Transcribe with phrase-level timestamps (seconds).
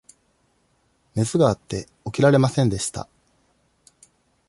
[1.13, 3.07] 熱があって、起きられませんでした。